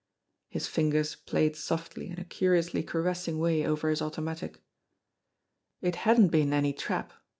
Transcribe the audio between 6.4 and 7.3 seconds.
any trap.